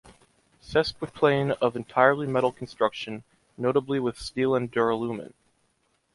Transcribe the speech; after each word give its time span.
Sesquiplane 0.63 1.51
of 1.61 1.75
entirely 1.75 2.25
metal 2.25 2.51
construction, 2.51 3.23
notably 3.55 3.99
with 3.99 4.17
steel 4.19 4.55
and 4.55 4.71
duralumin. 4.71 5.33